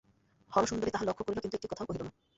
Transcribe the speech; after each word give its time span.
হরসুন্দরী 0.51 0.91
তাহা 0.91 1.07
লক্ষ্য 1.07 1.23
করিল 1.25 1.39
কিন্তু 1.41 1.57
একটি 1.57 1.69
কথাও 1.71 1.87
কহিল 1.89 2.01
না। 2.03 2.11